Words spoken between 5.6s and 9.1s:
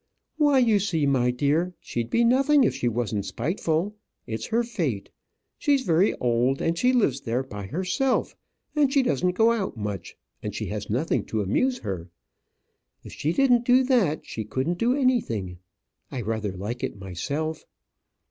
very old, and she lives there by herself, and she